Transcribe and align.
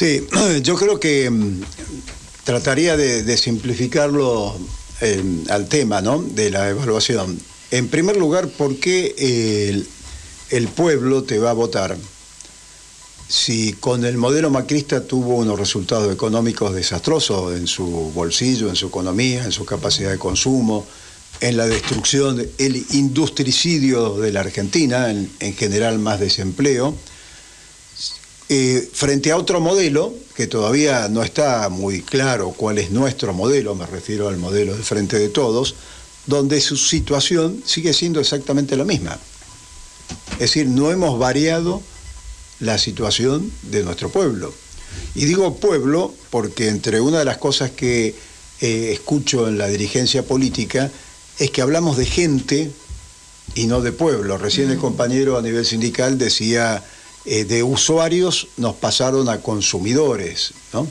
Sí, 0.00 0.24
yo 0.62 0.76
creo 0.76 1.00
que 1.00 1.28
mm, 1.28 1.62
trataría 2.44 2.96
de, 2.96 3.36
simplificarlo 3.36 4.56
eh, 5.00 5.24
al 5.50 5.68
tema 5.68 6.00
¿no? 6.00 6.22
de 6.22 6.50
la 6.50 6.68
evaluación. 6.68 7.36
En 7.72 7.88
primer 7.88 8.16
lugar, 8.16 8.46
¿por 8.46 8.76
qué 8.76 9.82
el, 10.50 10.68
pueblo 10.68 11.24
te 11.24 11.40
va 11.40 11.50
a 11.50 11.52
votar 11.52 11.96
si 13.28 13.72
con 13.72 14.04
el 14.04 14.16
modelo 14.16 14.50
macrista 14.50 15.04
tuvo 15.04 15.34
unos 15.34 15.58
resultados 15.58 16.12
económicos 16.14 16.74
desastrosos 16.76 17.56
en 17.56 17.66
su 17.66 17.84
bolsillo, 18.14 18.68
en 18.68 18.76
su 18.76 18.86
economía, 18.86 19.44
en 19.44 19.52
su 19.52 19.64
capacidad 19.64 20.12
de 20.12 20.18
consumo, 20.18 20.86
en 21.40 21.56
la 21.56 21.66
destrucción, 21.66 22.46
el 22.58 22.86
industricidio 22.92 24.14
de 24.14 24.30
la 24.30 24.40
Argentina, 24.40 25.10
en 25.10 25.56
general 25.56 25.98
más 25.98 26.20
desempleo? 26.20 26.94
Eh, 28.50 28.88
frente 28.92 29.30
a 29.30 29.36
otro 29.36 29.60
modelo, 29.60 30.14
que 30.34 30.46
todavía 30.46 31.08
no 31.08 31.22
está 31.22 31.68
muy 31.68 32.00
claro 32.00 32.54
cuál 32.56 32.78
es 32.78 32.90
nuestro 32.90 33.34
modelo, 33.34 33.74
me 33.74 33.86
refiero 33.86 34.28
al 34.28 34.38
modelo 34.38 34.72
del 34.72 34.84
Frente 34.84 35.18
de 35.18 35.28
Todos, 35.28 35.74
donde 36.26 36.60
su 36.60 36.76
situación 36.76 37.62
sigue 37.66 37.92
siendo 37.92 38.20
exactamente 38.20 38.76
la 38.76 38.84
misma. 38.84 39.18
Es 40.32 40.38
decir, 40.38 40.66
no 40.66 40.90
hemos 40.90 41.18
variado 41.18 41.82
la 42.60 42.78
situación 42.78 43.52
de 43.62 43.82
nuestro 43.82 44.08
pueblo. 44.10 44.54
Y 45.14 45.26
digo 45.26 45.56
pueblo 45.56 46.14
porque 46.30 46.68
entre 46.68 47.00
una 47.00 47.18
de 47.18 47.24
las 47.26 47.38
cosas 47.38 47.70
que 47.72 48.14
eh, 48.60 48.90
escucho 48.92 49.46
en 49.46 49.58
la 49.58 49.68
dirigencia 49.68 50.22
política 50.22 50.90
es 51.38 51.50
que 51.50 51.60
hablamos 51.60 51.96
de 51.96 52.06
gente 52.06 52.70
y 53.54 53.66
no 53.66 53.80
de 53.80 53.92
pueblo. 53.92 54.38
Recién 54.38 54.70
el 54.70 54.78
mm. 54.78 54.80
compañero 54.80 55.38
a 55.38 55.42
nivel 55.42 55.66
sindical 55.66 56.18
decía 56.18 56.82
eh, 57.24 57.44
de 57.44 57.62
usuarios 57.62 58.48
nos 58.56 58.76
pasaron 58.76 59.28
a 59.28 59.40
consumidores, 59.40 60.52
¿no? 60.72 60.86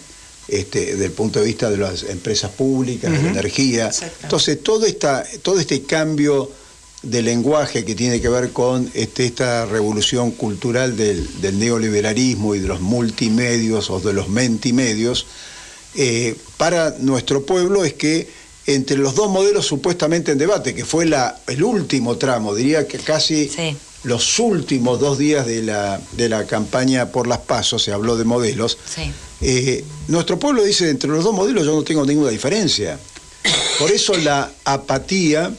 Este, 0.48 0.86
desde 0.86 1.06
el 1.06 1.12
punto 1.12 1.40
de 1.40 1.46
vista 1.46 1.70
de 1.70 1.78
las 1.78 2.04
empresas 2.04 2.52
públicas, 2.52 3.12
de 3.12 3.22
la 3.22 3.30
energía. 3.32 3.92
Entonces, 4.24 4.64
todo, 4.64 4.86
esta, 4.86 5.26
todo 5.42 5.60
este 5.60 5.82
cambio 5.84 6.50
de 7.04 7.22
lenguaje 7.22 7.86
que 7.86 7.96
tiene 7.96 8.22
que 8.22 8.30
ver 8.30 8.52
con 8.52 8.90
este, 8.94 9.26
esta 9.26 9.66
revolución 9.66 10.32
cultural 10.32 10.96
del, 10.96 11.28
neoliberalismo 11.60 12.56
y 12.56 12.60
de 12.60 12.68
los 12.68 12.82
multimedios 12.82 13.90
o 13.90 14.00
de 14.00 14.14
los 14.14 14.30
mentimedios, 14.30 15.26
eh, 15.96 16.36
para 16.58 16.96
nuestro 17.00 17.46
pueblo 17.46 17.84
es 17.84 17.94
que 17.94 18.30
entre 18.68 18.98
los 18.98 19.16
dos 19.16 19.30
modelos 19.30 19.66
supuestamente 19.66 20.32
en 20.32 20.38
debate, 20.38 20.76
que 20.76 20.86
fue 20.86 21.06
la, 21.06 21.40
el 21.48 21.64
último 21.64 22.18
tramo, 22.18 22.54
diría 22.54 22.88
que 22.88 23.00
casi 23.00 23.50
los 24.08 24.40
últimos 24.40 25.02
dos 25.02 25.18
días 25.18 25.46
de 25.46 25.62
la, 25.62 26.00
de 26.14 26.30
la 26.30 26.46
campaña 26.46 27.12
por 27.12 27.28
las 27.28 27.40
pasos, 27.40 27.84
se 27.84 27.92
habló 27.92 28.16
de 28.16 28.24
modelos, 28.24 28.78
eh, 29.42 29.84
nuestro 30.08 30.40
pueblo 30.40 30.64
dice, 30.64 30.90
entre 30.90 31.10
los 31.10 31.26
dos 31.26 31.34
modelos 31.34 31.66
yo 31.66 31.76
no 31.76 31.84
tengo 31.84 32.06
ninguna 32.06 32.30
diferencia. 32.30 32.98
Por 33.78 33.92
eso 33.92 34.16
la 34.16 34.50
apatía, 34.64 35.52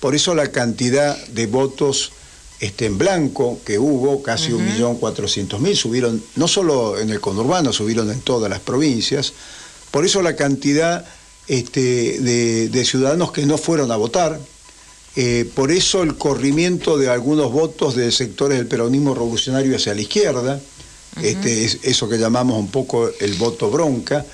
por 0.00 0.14
eso 0.14 0.34
la 0.34 0.50
cantidad 0.50 1.16
de 1.28 1.46
votos 1.46 2.12
este, 2.60 2.86
en 2.86 2.96
blanco 2.96 3.60
que 3.64 3.78
hubo, 3.78 4.22
casi 4.22 4.52
millón 4.52 4.96
cuatrocientos 4.96 5.60
mil, 5.60 5.76
subieron 5.76 6.22
no 6.36 6.48
solo 6.48 6.98
en 6.98 7.10
el 7.10 7.20
conurbano, 7.20 7.74
subieron 7.74 8.10
en 8.10 8.22
todas 8.22 8.48
las 8.48 8.60
provincias, 8.60 9.34
por 9.90 10.06
eso 10.06 10.22
la 10.22 10.34
cantidad 10.34 11.04
este, 11.46 12.20
de, 12.20 12.70
de 12.70 12.84
ciudadanos 12.86 13.32
que 13.32 13.44
no 13.44 13.58
fueron 13.58 13.92
a 13.92 13.96
votar, 13.96 14.40
eh, 15.14 15.50
por 15.54 15.70
eso 15.70 16.02
el 16.02 16.16
corrimiento 16.16 16.96
de 16.96 17.08
algunos 17.08 17.52
votos 17.52 17.94
de 17.94 18.10
sectores 18.12 18.58
del 18.58 18.66
peronismo 18.66 19.14
revolucionario 19.14 19.76
hacia 19.76 19.94
la 19.94 20.00
izquierda, 20.00 20.60
este, 21.20 21.64
es 21.64 21.78
eso 21.82 22.08
que 22.08 22.18
llamamos 22.18 22.58
un 22.58 22.68
poco 22.68 23.10
el 23.20 23.34
voto 23.34 23.70
bronca, 23.70 24.24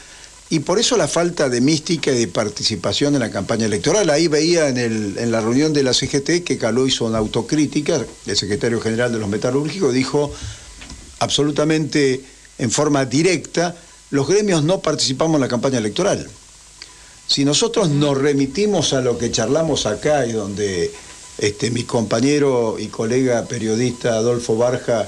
y 0.50 0.60
por 0.60 0.78
eso 0.78 0.96
la 0.96 1.08
falta 1.08 1.48
de 1.48 1.60
mística 1.60 2.10
y 2.12 2.18
de 2.20 2.28
participación 2.28 3.14
en 3.14 3.20
la 3.20 3.30
campaña 3.30 3.66
electoral. 3.66 4.08
Ahí 4.08 4.28
veía 4.28 4.68
en, 4.68 5.30
la 5.30 5.40
reunión 5.40 5.72
de 5.74 5.82
la 5.82 5.92
CGT 5.92 6.42
que 6.44 6.56
Caló 6.58 6.86
hizo 6.86 7.04
una 7.04 7.18
autocrítica, 7.18 8.06
el 8.26 8.36
secretario 8.36 8.80
general 8.80 9.12
de 9.12 9.18
los 9.18 9.28
metalúrgicos 9.28 9.92
dijo 9.92 10.32
absolutamente 11.18 12.22
en 12.56 12.70
forma 12.70 13.04
directa, 13.04 13.76
los 14.10 14.26
gremios 14.26 14.64
no 14.64 14.80
participamos 14.80 15.34
en 15.34 15.42
la 15.42 15.48
campaña 15.48 15.78
electoral. 15.78 16.30
Si 17.28 17.44
nosotros 17.44 17.90
nos 17.90 18.16
remitimos 18.16 18.94
a 18.94 19.02
lo 19.02 19.18
que 19.18 19.30
charlamos 19.30 19.84
acá 19.84 20.24
y 20.24 20.32
donde 20.32 20.90
este, 21.36 21.70
mi 21.70 21.84
compañero 21.84 22.76
y 22.78 22.86
colega 22.86 23.44
periodista 23.44 24.14
Adolfo 24.14 24.56
Barja 24.56 25.06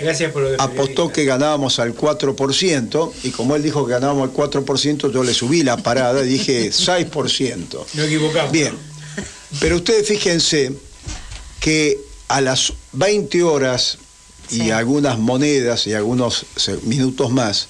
apostó 0.58 1.10
que 1.10 1.24
ganábamos 1.24 1.78
al 1.78 1.96
4%, 1.96 3.12
y 3.24 3.30
como 3.30 3.56
él 3.56 3.62
dijo 3.62 3.86
que 3.86 3.92
ganábamos 3.92 4.28
al 4.28 4.34
4%, 4.34 5.10
yo 5.10 5.24
le 5.24 5.32
subí 5.32 5.62
la 5.62 5.78
parada 5.78 6.22
y 6.24 6.28
dije 6.28 6.68
6%. 6.70 7.78
No 7.94 8.02
equivocamos. 8.02 8.52
Bien, 8.52 8.74
pero 9.58 9.76
ustedes 9.76 10.06
fíjense 10.06 10.72
que 11.58 11.98
a 12.28 12.42
las 12.42 12.74
20 12.92 13.42
horas 13.42 13.96
y 14.50 14.70
algunas 14.70 15.18
monedas 15.18 15.86
y 15.86 15.94
algunos 15.94 16.44
minutos 16.82 17.30
más, 17.30 17.68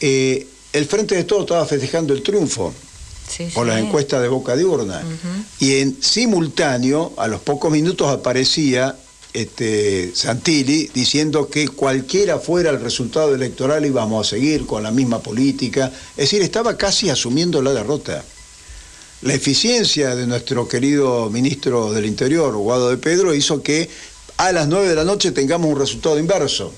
eh, 0.00 0.46
el 0.74 0.84
Frente 0.84 1.14
de 1.14 1.24
Todos 1.24 1.42
estaba 1.42 1.64
festejando 1.64 2.12
el 2.12 2.22
triunfo 2.22 2.74
por 3.54 3.66
la 3.66 3.78
encuesta 3.78 4.20
de 4.20 4.28
boca 4.28 4.56
de 4.56 4.64
urna. 4.64 5.02
Y 5.60 5.76
en 5.76 6.02
simultáneo, 6.02 7.12
a 7.16 7.26
los 7.26 7.40
pocos 7.40 7.70
minutos 7.70 8.08
aparecía 8.08 8.96
este, 9.32 10.12
Santilli 10.14 10.90
diciendo 10.94 11.48
que 11.48 11.68
cualquiera 11.68 12.38
fuera 12.38 12.70
el 12.70 12.80
resultado 12.80 13.34
electoral 13.34 13.84
íbamos 13.84 14.26
a 14.26 14.30
seguir 14.30 14.66
con 14.66 14.82
la 14.82 14.90
misma 14.90 15.20
política. 15.20 15.92
Es 16.16 16.30
decir, 16.30 16.42
estaba 16.42 16.76
casi 16.76 17.10
asumiendo 17.10 17.60
la 17.60 17.74
derrota. 17.74 18.24
La 19.22 19.34
eficiencia 19.34 20.14
de 20.14 20.26
nuestro 20.26 20.68
querido 20.68 21.30
ministro 21.30 21.92
del 21.92 22.06
Interior, 22.06 22.54
Guado 22.56 22.90
de 22.90 22.96
Pedro, 22.96 23.34
hizo 23.34 23.62
que 23.62 23.88
a 24.36 24.52
las 24.52 24.68
9 24.68 24.88
de 24.88 24.94
la 24.94 25.04
noche 25.04 25.32
tengamos 25.32 25.70
un 25.70 25.78
resultado 25.78 26.18
inverso 26.18 26.72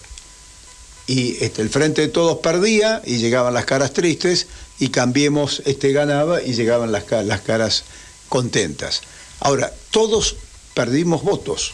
y 1.08 1.42
este, 1.42 1.62
el 1.62 1.70
frente 1.70 2.02
de 2.02 2.08
todos 2.08 2.38
perdía 2.38 3.02
y 3.04 3.16
llegaban 3.16 3.54
las 3.54 3.64
caras 3.64 3.92
tristes 3.94 4.46
y 4.78 4.91
Cambiemos 4.91 5.62
este, 5.64 5.91
ganaba 5.92 6.42
y 6.42 6.52
llegaban 6.52 6.92
las, 6.92 7.10
las 7.24 7.41
caras 7.41 7.84
contentas. 8.28 9.00
Ahora, 9.41 9.72
todos 9.91 10.36
perdimos 10.74 11.24
votos, 11.24 11.72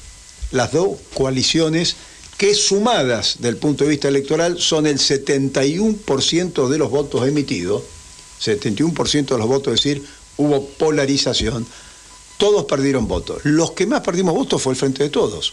las 0.53 0.73
dos 0.73 0.99
coaliciones 1.15 1.97
que 2.39 2.55
sumadas 2.55 3.37
del 3.41 3.57
punto 3.57 3.85
de 3.85 3.91
vista 3.91 4.09
electoral 4.09 4.61
son 4.61 4.87
el 4.87 4.99
71% 4.99 6.69
de 6.69 6.79
los 6.79 6.91
votos 6.91 7.27
emitidos, 7.27 7.83
71% 8.41 9.27
de 9.27 9.39
los 9.39 9.49
votos, 9.49 9.75
es 9.75 9.83
decir, 9.83 10.05
hubo 10.37 10.65
polarización, 10.65 11.67
todos 12.39 12.65
perdieron 12.67 13.09
votos. 13.09 13.41
Los 13.45 13.73
que 13.73 13.87
más 13.87 14.01
perdimos 14.03 14.35
votos 14.35 14.63
fue 14.63 14.73
el 14.73 14.79
Frente 14.79 15.03
de 15.03 15.11
Todos. 15.11 15.53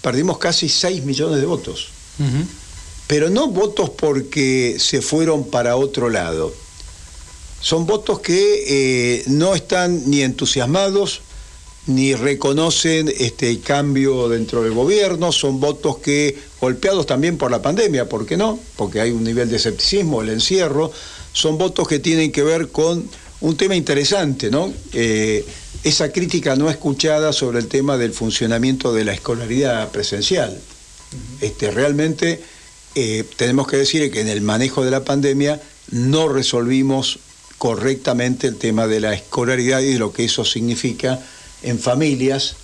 Perdimos 0.00 0.38
casi 0.38 0.68
6 0.68 1.04
millones 1.04 1.38
de 1.38 1.46
votos 1.46 1.88
pero 3.12 3.28
no 3.28 3.48
votos 3.48 3.90
porque 3.90 4.76
se 4.78 5.02
fueron 5.02 5.44
para 5.50 5.76
otro 5.76 6.08
lado. 6.08 6.50
Son 7.60 7.84
votos 7.84 8.20
que 8.20 8.64
eh, 8.66 9.24
no 9.26 9.54
están 9.54 10.08
ni 10.08 10.22
entusiasmados, 10.22 11.20
ni 11.86 12.14
reconocen 12.14 13.12
este 13.18 13.60
cambio 13.60 14.30
dentro 14.30 14.62
del 14.62 14.72
gobierno, 14.72 15.30
son 15.30 15.60
votos 15.60 15.98
que, 15.98 16.38
golpeados 16.58 17.04
también 17.04 17.36
por 17.36 17.50
la 17.50 17.60
pandemia, 17.60 18.08
¿por 18.08 18.24
qué 18.24 18.38
no? 18.38 18.58
Porque 18.76 19.02
hay 19.02 19.10
un 19.10 19.24
nivel 19.24 19.50
de 19.50 19.56
escepticismo, 19.56 20.22
el 20.22 20.30
encierro, 20.30 20.90
son 21.34 21.58
votos 21.58 21.86
que 21.86 21.98
tienen 21.98 22.32
que 22.32 22.42
ver 22.42 22.68
con 22.68 23.06
un 23.42 23.56
tema 23.58 23.76
interesante, 23.76 24.50
¿no? 24.50 24.72
Eh, 24.94 25.44
esa 25.84 26.10
crítica 26.10 26.56
no 26.56 26.70
escuchada 26.70 27.34
sobre 27.34 27.58
el 27.58 27.68
tema 27.68 27.98
del 27.98 28.14
funcionamiento 28.14 28.94
de 28.94 29.04
la 29.04 29.12
escolaridad 29.12 29.90
presencial. 29.90 30.58
Este, 31.42 31.70
realmente 31.70 32.40
eh, 32.94 33.24
tenemos 33.36 33.66
que 33.66 33.78
decir 33.78 34.10
que 34.10 34.20
en 34.20 34.28
el 34.28 34.42
manejo 34.42 34.84
de 34.84 34.90
la 34.90 35.04
pandemia 35.04 35.60
no 35.90 36.28
resolvimos 36.28 37.18
correctamente 37.58 38.46
el 38.46 38.56
tema 38.56 38.86
de 38.86 39.00
la 39.00 39.14
escolaridad 39.14 39.80
y 39.80 39.92
de 39.92 39.98
lo 39.98 40.12
que 40.12 40.24
eso 40.24 40.44
significa 40.44 41.20
en 41.62 41.78
familias 41.78 42.56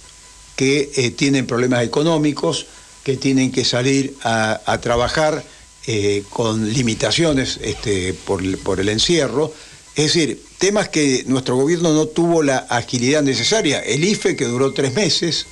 que 0.56 0.90
eh, 0.96 1.10
tienen 1.12 1.46
problemas 1.46 1.84
económicos, 1.84 2.66
que 3.04 3.16
tienen 3.16 3.52
que 3.52 3.64
salir 3.64 4.16
a, 4.22 4.78
trabajar 4.82 5.44
eh, 5.86 6.24
con 6.30 6.72
limitaciones 6.72 7.58
este, 7.62 8.12
por, 8.12 8.58
por 8.58 8.80
el 8.80 8.88
encierro. 8.88 9.54
Es 9.94 10.12
decir, 10.12 10.42
temas 10.58 10.88
que 10.88 11.24
nuestro 11.26 11.56
gobierno 11.56 11.92
no 11.94 12.06
tuvo 12.06 12.42
la 12.42 12.58
agilidad 12.58 13.22
necesaria. 13.22 13.80
El 13.80 14.04
IFE 14.04 14.36
que 14.36 14.44
duró 14.44 14.72
tres 14.72 14.94
meses, 14.94 15.46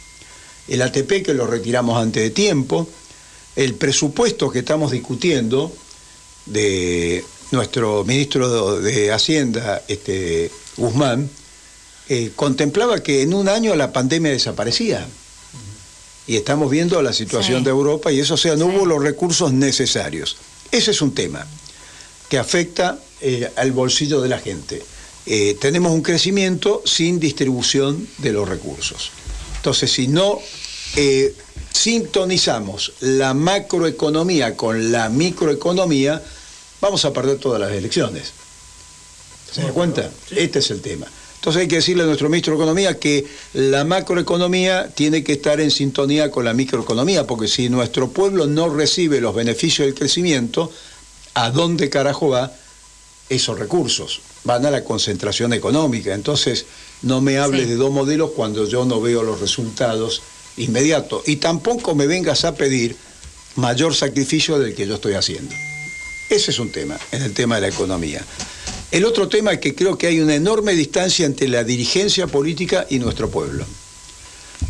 el 0.68 0.82
ATP 0.82 1.24
que 1.24 1.34
lo 1.34 1.46
retiramos 1.46 2.02
antes 2.02 2.22
de 2.22 2.30
tiempo, 2.30 2.88
el 3.56 3.74
presupuesto 3.74 4.50
que 4.50 4.60
estamos 4.60 4.92
discutiendo 4.92 5.74
de 6.44 7.24
nuestro 7.50 8.04
ministro 8.04 8.78
de 8.80 9.12
Hacienda, 9.12 9.82
este, 9.88 10.50
Guzmán, 10.76 11.28
eh, 12.08 12.30
contemplaba 12.36 13.02
que 13.02 13.22
en 13.22 13.34
un 13.34 13.48
año 13.48 13.74
la 13.74 13.92
pandemia 13.92 14.30
desaparecía. 14.30 15.06
Y 16.28 16.36
estamos 16.36 16.70
viendo 16.70 17.00
la 17.02 17.12
situación 17.12 17.62
de 17.62 17.70
Europa 17.70 18.10
y 18.10 18.18
eso, 18.18 18.34
o 18.34 18.36
sea, 18.36 18.56
no 18.56 18.66
hubo 18.66 18.84
los 18.84 19.02
recursos 19.02 19.52
necesarios. 19.52 20.36
Ese 20.72 20.90
es 20.90 21.00
un 21.00 21.14
tema 21.14 21.46
que 22.28 22.38
afecta 22.38 22.98
eh, 23.20 23.48
al 23.56 23.70
bolsillo 23.70 24.20
de 24.20 24.28
la 24.28 24.40
gente. 24.40 24.82
Eh, 25.24 25.56
tenemos 25.60 25.92
un 25.92 26.02
crecimiento 26.02 26.82
sin 26.84 27.20
distribución 27.20 28.08
de 28.18 28.32
los 28.32 28.48
recursos. 28.48 29.10
Entonces, 29.56 29.90
si 29.92 30.08
no 30.08 30.40
eh, 30.94 31.34
sintonizamos 31.72 32.92
la 33.00 33.34
macroeconomía 33.34 34.56
con 34.56 34.92
la 34.92 35.08
microeconomía, 35.08 36.22
vamos 36.80 37.04
a 37.04 37.12
perder 37.12 37.38
todas 37.38 37.60
las 37.60 37.72
elecciones. 37.72 38.32
¿Se 39.52 39.62
da 39.62 39.72
cuenta? 39.72 40.10
Este 40.30 40.58
es 40.58 40.70
el 40.70 40.80
tema. 40.80 41.06
Entonces 41.36 41.62
hay 41.62 41.68
que 41.68 41.76
decirle 41.76 42.02
a 42.02 42.06
nuestro 42.06 42.28
ministro 42.28 42.54
de 42.54 42.58
Economía 42.58 42.98
que 42.98 43.24
la 43.52 43.84
macroeconomía 43.84 44.88
tiene 44.88 45.22
que 45.22 45.34
estar 45.34 45.60
en 45.60 45.70
sintonía 45.70 46.30
con 46.30 46.44
la 46.44 46.52
microeconomía, 46.52 47.26
porque 47.26 47.46
si 47.46 47.68
nuestro 47.68 48.08
pueblo 48.08 48.46
no 48.46 48.68
recibe 48.68 49.20
los 49.20 49.34
beneficios 49.34 49.86
del 49.86 49.94
crecimiento, 49.94 50.72
¿a 51.34 51.50
dónde 51.50 51.88
carajo 51.88 52.30
va 52.30 52.52
esos 53.28 53.58
recursos? 53.58 54.20
Van 54.42 54.66
a 54.66 54.70
la 54.70 54.82
concentración 54.82 55.52
económica. 55.52 56.14
Entonces 56.14 56.66
no 57.02 57.20
me 57.20 57.38
hables 57.38 57.68
de 57.68 57.76
dos 57.76 57.92
modelos 57.92 58.32
cuando 58.34 58.66
yo 58.66 58.84
no 58.84 59.00
veo 59.00 59.22
los 59.22 59.40
resultados 59.40 60.22
inmediatos. 60.56 61.22
Y 61.26 61.36
tampoco 61.36 61.94
me 61.94 62.06
vengas 62.06 62.44
a 62.44 62.54
pedir 62.54 62.96
mayor 63.56 63.94
sacrificio 63.94 64.58
del 64.58 64.74
que 64.74 64.86
yo 64.86 64.94
estoy 64.94 65.14
haciendo. 65.14 65.54
Ese 66.28 66.50
es 66.50 66.58
un 66.58 66.70
tema, 66.70 66.98
en 67.12 67.22
el 67.22 67.32
tema 67.32 67.56
de 67.56 67.62
la 67.62 67.68
economía. 67.68 68.24
El 68.90 69.04
otro 69.04 69.28
tema 69.28 69.52
es 69.52 69.58
que 69.58 69.74
creo 69.74 69.98
que 69.98 70.06
hay 70.06 70.20
una 70.20 70.34
enorme 70.34 70.74
distancia 70.74 71.26
entre 71.26 71.48
la 71.48 71.64
dirigencia 71.64 72.26
política 72.26 72.86
y 72.88 72.98
nuestro 72.98 73.30
pueblo. 73.30 73.64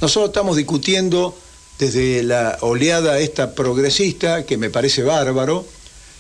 Nosotros 0.01 0.31
estamos 0.31 0.57
discutiendo 0.57 1.37
desde 1.79 2.23
la 2.23 2.59
oleada 2.61 3.19
esta 3.19 3.55
progresista, 3.55 4.45
que 4.45 4.57
me 4.57 4.71
parece 4.71 5.03
bárbaro, 5.03 5.67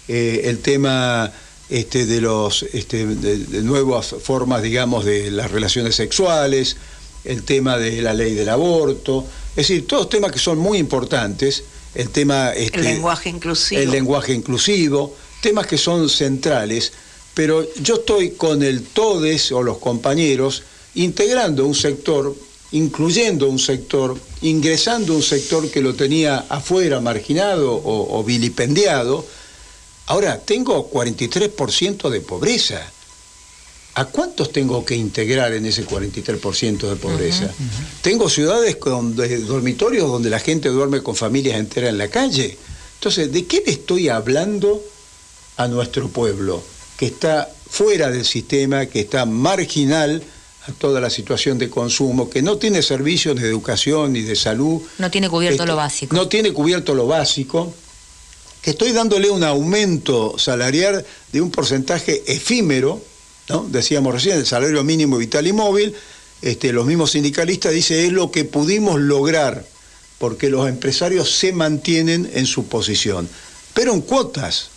eh, 0.08 0.42
el 0.44 0.60
tema 0.60 1.32
este, 1.68 2.06
de 2.06 2.20
los 2.20 2.62
este, 2.62 3.06
de, 3.06 3.62
nuevas 3.62 4.14
formas, 4.22 4.62
digamos, 4.62 5.04
de 5.04 5.30
las 5.30 5.50
relaciones 5.50 5.96
sexuales, 5.96 6.76
el 7.26 7.42
tema 7.42 7.78
de 7.78 8.02
la 8.02 8.14
ley 8.14 8.34
del 8.34 8.48
aborto, 8.48 9.24
es 9.50 9.68
decir, 9.68 9.86
todos 9.86 10.08
temas 10.08 10.32
que 10.32 10.38
son 10.38 10.58
muy 10.58 10.78
importantes, 10.78 11.64
el 11.94 12.10
tema... 12.10 12.52
Este, 12.52 12.78
el 12.78 12.84
lenguaje 12.84 13.30
inclusivo. 13.30 13.80
El 13.80 13.90
lenguaje 13.90 14.32
inclusivo, 14.34 15.16
temas 15.40 15.66
que 15.66 15.78
son 15.78 16.08
centrales 16.08 16.92
pero 17.36 17.66
yo 17.82 17.96
estoy 17.96 18.30
con 18.30 18.62
el 18.62 18.82
TODES 18.82 19.52
o 19.52 19.62
los 19.62 19.76
compañeros 19.76 20.62
integrando 20.94 21.66
un 21.66 21.74
sector, 21.74 22.34
incluyendo 22.72 23.46
un 23.46 23.58
sector, 23.58 24.18
ingresando 24.40 25.14
un 25.14 25.22
sector 25.22 25.70
que 25.70 25.82
lo 25.82 25.94
tenía 25.94 26.46
afuera, 26.48 26.98
marginado 27.02 27.78
o, 27.84 28.24
vilipendiado. 28.24 29.26
Ahora, 30.06 30.38
tengo 30.38 30.90
43% 30.90 32.08
de 32.08 32.20
pobreza. 32.22 32.90
¿A 33.98 34.04
cuántos 34.04 34.52
tengo 34.52 34.84
que 34.84 34.94
integrar 34.94 35.52
en 35.54 35.66
ese 35.66 35.86
43% 35.86 36.88
de 36.88 36.96
pobreza? 36.96 37.50
Tengo 38.02 38.28
ciudades 38.28 38.76
con 38.76 39.16
dormitorios 39.16 40.08
donde 40.08 40.30
la 40.30 40.38
gente 40.38 40.68
duerme 40.68 41.02
con 41.02 41.16
familias 41.16 41.58
enteras 41.58 41.90
en 41.90 41.98
la 41.98 42.08
calle. 42.08 42.56
Entonces, 42.94 43.32
¿de 43.32 43.46
qué 43.46 43.62
le 43.64 43.72
estoy 43.72 44.08
hablando 44.08 44.82
a 45.56 45.66
nuestro 45.66 46.08
pueblo? 46.08 46.62
que 46.96 47.06
está 47.06 47.48
fuera 47.68 48.10
del 48.10 48.24
sistema, 48.24 48.86
que 48.86 49.00
está 49.00 49.26
marginal 49.26 50.22
a 50.66 50.72
toda 50.72 51.00
la 51.00 51.10
situación 51.10 51.58
de 51.58 51.70
consumo, 51.70 52.28
que 52.28 52.42
no 52.42 52.56
tiene 52.56 52.82
servicios 52.82 53.40
de 53.40 53.46
educación 53.46 54.14
ni 54.14 54.22
de 54.22 54.34
salud. 54.34 54.82
No 54.98 55.10
tiene 55.10 55.28
cubierto 55.28 55.66
lo 55.66 55.76
básico. 55.76 56.16
No 56.16 56.28
tiene 56.28 56.52
cubierto 56.52 56.94
lo 56.94 57.06
básico, 57.06 57.72
que 58.62 58.70
estoy 58.70 58.92
dándole 58.92 59.30
un 59.30 59.44
aumento 59.44 60.38
salarial 60.38 61.04
de 61.32 61.40
un 61.40 61.50
porcentaje 61.50 62.24
efímero, 62.26 63.00
decíamos 63.68 64.14
recién, 64.14 64.38
el 64.38 64.46
salario 64.46 64.82
mínimo 64.84 65.18
vital 65.18 65.46
y 65.46 65.52
móvil, 65.52 65.94
este, 66.42 66.72
los 66.72 66.86
mismos 66.86 67.12
sindicalistas 67.12 67.72
dicen 67.72 68.04
es 68.04 68.12
lo 68.12 68.30
que 68.30 68.44
pudimos 68.44 69.00
lograr, 69.00 69.64
porque 70.18 70.50
los 70.50 70.68
empresarios 70.68 71.30
se 71.36 71.52
mantienen 71.52 72.30
en 72.34 72.46
su 72.46 72.66
posición, 72.66 73.28
pero 73.74 73.92
en 73.92 74.00
cuotas, 74.00 74.70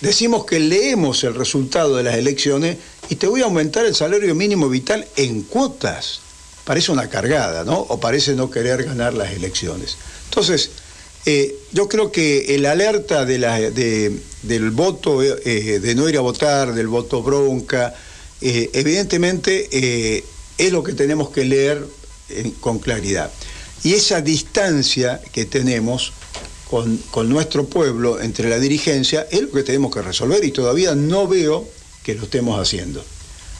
decimos 0.00 0.44
que 0.44 0.60
leemos 0.60 1.24
el 1.24 1.34
resultado 1.34 1.96
de 1.96 2.02
las 2.02 2.16
elecciones 2.16 2.78
y 3.08 3.16
te 3.16 3.26
voy 3.26 3.42
a 3.42 3.44
aumentar 3.44 3.84
el 3.84 3.94
salario 3.94 4.34
mínimo 4.34 4.68
vital 4.68 5.06
en 5.16 5.42
cuotas. 5.42 6.20
Parece 6.64 6.92
una 6.92 7.10
cargada, 7.10 7.64
¿no? 7.64 7.78
O 7.78 8.00
parece 8.00 8.34
no 8.34 8.50
querer 8.50 8.84
ganar 8.84 9.12
las 9.12 9.32
elecciones. 9.32 9.96
Entonces, 10.26 10.70
eh, 11.26 11.56
yo 11.72 11.88
creo 11.88 12.12
que 12.12 12.54
el 12.54 12.66
alerta 12.66 13.24
del 13.24 14.70
voto, 14.72 15.22
eh, 15.22 15.80
de 15.80 15.94
no 15.94 16.08
ir 16.08 16.18
a 16.18 16.20
votar, 16.20 16.74
del 16.74 16.88
voto 16.88 17.22
bronca, 17.22 17.94
eh, 18.40 18.70
evidentemente 18.74 20.22
es 20.58 20.72
lo 20.72 20.82
que 20.82 20.92
tenemos 20.92 21.30
que 21.30 21.44
leer 21.44 21.86
con 22.60 22.78
claridad. 22.78 23.30
Y 23.82 23.94
esa 23.94 24.20
distancia 24.20 25.20
que 25.32 25.46
tenemos 25.46 26.12
con, 26.68 27.28
nuestro 27.28 27.66
pueblo, 27.66 28.20
entre 28.20 28.50
la 28.50 28.58
dirigencia, 28.58 29.26
es 29.30 29.42
lo 29.42 29.50
que 29.50 29.62
tenemos 29.62 29.94
que 29.94 30.02
resolver 30.02 30.44
y 30.44 30.50
todavía 30.50 30.94
no 30.94 31.26
veo 31.26 31.66
que 32.02 32.14
lo 32.14 32.24
estemos 32.24 32.60
haciendo. 32.60 33.02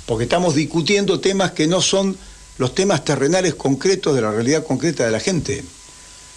Porque 0.07 0.25
estamos 0.25 0.55
discutiendo 0.55 1.21
temas 1.21 1.53
que 1.53 1.67
no 1.67 1.81
son 1.81 2.17
los 2.59 2.75
temas 2.75 3.05
terrenales 3.05 3.55
concretos 3.55 4.15
de 4.15 4.21
la 4.21 4.33
realidad 4.33 4.67
concreta 4.67 5.07
de 5.07 5.11
la 5.11 5.21
gente. 5.21 5.65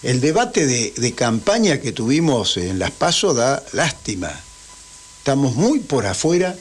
El 0.03 0.21
debate 0.21 0.67
de, 0.67 1.13
campaña 1.13 1.79
que 1.79 1.91
tuvimos 1.91 2.57
en 2.57 2.77
Las 2.77 2.91
Pasos 2.91 3.35
da 3.35 3.63
lástima. 3.73 4.31
Estamos 5.17 5.55
muy 5.55 5.79
por 5.79 6.05
afuera, 6.05 6.55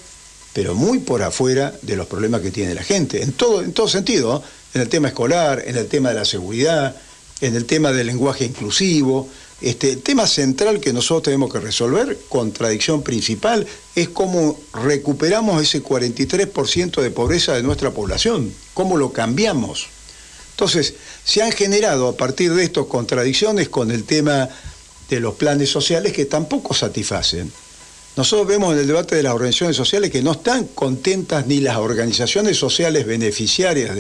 pero 0.55 0.75
muy 0.75 1.01
por 1.01 1.23
afuera 1.23 1.75
de 1.83 1.97
los 1.97 2.07
problemas 2.07 2.41
que 2.41 2.51
tiene 2.51 2.75
la 2.75 2.83
gente, 2.83 3.23
en 3.23 3.33
todo, 3.33 3.63
en 3.63 3.73
todo 3.73 3.89
sentido, 3.89 4.43
en 4.73 4.81
el 4.81 4.89
tema 4.89 5.09
escolar, 5.09 5.63
en 5.67 5.77
el 5.77 5.87
tema 5.87 6.09
de 6.09 6.15
la 6.15 6.25
seguridad, 6.25 6.97
en 7.43 7.55
el 7.55 7.67
tema 7.67 7.93
del 7.93 8.07
lenguaje 8.07 8.47
inclusivo, 8.47 9.29
este, 9.61 9.93
el 9.93 10.03
tema 10.03 10.27
central 10.27 10.81
que 10.81 10.95
nosotros 10.95 11.25
tenemos 11.25 11.53
que 11.53 11.61
resolver, 11.61 12.19
contradicción 12.31 13.03
principal, 13.03 13.67
es 13.95 14.09
cómo 14.09 14.59
recuperamos 14.73 15.63
ese 15.63 15.83
43% 15.83 17.03
de 17.03 17.11
pobreza 17.11 17.55
de 17.55 17.63
nuestra 17.63 17.91
población, 17.91 18.53
cómo 18.73 18.97
lo 18.97 19.13
cambiamos. 19.13 19.89
Entonces, 20.57 20.95
se 21.23 21.43
han 21.43 21.53
generado 21.53 22.09
a 22.09 22.17
partir 22.17 22.55
de 22.55 22.65
esto 22.65 22.89
contradicciones 22.89 23.69
con 23.69 23.91
el 23.91 24.05
tema 24.05 24.49
de 25.11 25.21
los 25.21 25.35
planes 25.35 25.69
sociales 25.69 26.15
que 26.15 26.25
tampoco 26.25 26.73
satisfacen. 26.73 27.53
Nosotros 28.17 28.49
vemos 28.49 28.73
en 28.73 28.81
el 28.81 28.87
debate 28.87 29.17
de 29.17 29.23
las 29.23 29.35
organizaciones 29.35 29.77
sociales 29.77 30.11
que 30.11 30.23
no 30.23 30.33
están 30.33 30.65
contentas 30.69 31.47
ni 31.47 31.61
las 31.61 31.77
organizaciones 31.77 32.57
sociales 32.57 33.05
beneficiarias 33.05 33.95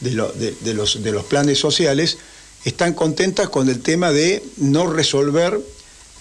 de 0.00 0.74
los 1.12 1.24
planes 1.26 1.58
sociales, 1.58 2.16
están 2.64 2.94
contentas 2.94 3.50
con 3.50 3.68
el 3.68 3.80
tema 3.80 4.12
de 4.12 4.42
no 4.56 4.90
resolver 4.90 5.60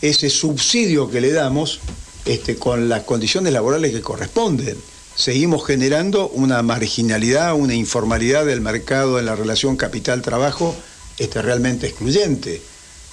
ese 0.02 0.30
subsidio 0.30 1.10
que 1.10 1.22
le 1.22 1.32
damos 1.32 1.80
este, 2.26 2.58
con 2.58 2.90
las 2.90 3.04
condiciones 3.04 3.54
laborales 3.54 3.94
que 3.94 4.02
corresponden. 4.02 4.76
Seguimos 5.16 5.66
generando 5.66 6.30
una 6.30 6.62
marginalidad, 6.64 7.54
una 7.54 7.76
informalidad 7.76 8.46
del 8.46 8.62
mercado 8.62 9.20
en 9.20 9.26
la 9.26 9.36
relación 9.36 9.78
capital-trabajo 9.78 10.76
este, 11.18 11.42
realmente 11.42 11.88
excluyente. 11.88 12.62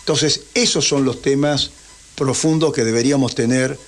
Entonces, 0.00 0.43
esos 0.55 0.88
son 0.88 1.05
los 1.05 1.21
temas 1.21 1.71
profundos 2.14 2.73
que 2.73 2.85
deberíamos 2.85 3.35
tener 3.35 3.78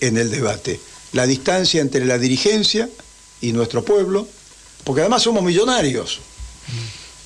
en 0.00 0.16
el 0.16 0.30
debate. 0.30 0.80
La 1.12 1.26
distancia 1.26 1.80
entre 1.80 2.04
la 2.04 2.18
dirigencia 2.18 2.88
y 3.40 3.52
nuestro 3.52 3.84
pueblo, 3.84 4.26
porque 4.84 5.02
además 5.02 5.22
somos 5.22 5.42
millonarios. 5.42 6.20